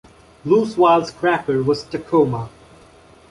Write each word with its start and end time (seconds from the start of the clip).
Loose-Wile's 0.45 1.11
cracker 1.11 1.61
was 1.61 1.83
"Takhoma". 1.83 2.49